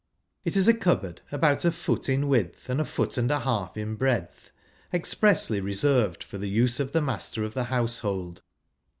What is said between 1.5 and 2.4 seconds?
a foot in